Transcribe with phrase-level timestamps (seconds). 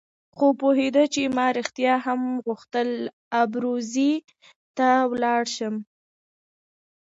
[0.35, 2.89] خو پوهېده چې ما رښتیا هم غوښتل
[3.41, 4.13] ابروزي
[4.77, 5.75] ته ولاړ شم.